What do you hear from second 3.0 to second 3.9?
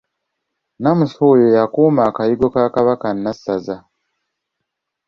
Nnassaza.